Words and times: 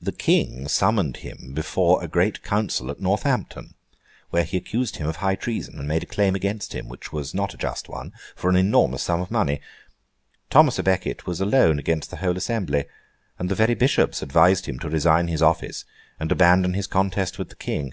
The 0.00 0.12
King 0.12 0.68
summoned 0.68 1.18
him 1.18 1.52
before 1.52 2.02
a 2.02 2.08
great 2.08 2.42
council 2.42 2.90
at 2.90 2.98
Northampton, 2.98 3.74
where 4.30 4.42
he 4.44 4.56
accused 4.56 4.96
him 4.96 5.06
of 5.06 5.16
high 5.16 5.34
treason, 5.34 5.78
and 5.78 5.86
made 5.86 6.02
a 6.02 6.06
claim 6.06 6.34
against 6.34 6.74
him, 6.74 6.88
which 6.88 7.12
was 7.12 7.34
not 7.34 7.52
a 7.52 7.58
just 7.58 7.90
one, 7.90 8.14
for 8.34 8.48
an 8.48 8.56
enormous 8.56 9.02
sum 9.02 9.20
of 9.20 9.30
money. 9.30 9.60
Thomas 10.48 10.78
à 10.78 10.84
Becket 10.84 11.26
was 11.26 11.42
alone 11.42 11.78
against 11.78 12.08
the 12.08 12.16
whole 12.16 12.38
assembly, 12.38 12.86
and 13.38 13.50
the 13.50 13.54
very 13.54 13.74
Bishops 13.74 14.22
advised 14.22 14.64
him 14.64 14.78
to 14.78 14.88
resign 14.88 15.28
his 15.28 15.42
office 15.42 15.84
and 16.18 16.32
abandon 16.32 16.72
his 16.72 16.86
contest 16.86 17.38
with 17.38 17.50
the 17.50 17.56
King. 17.56 17.92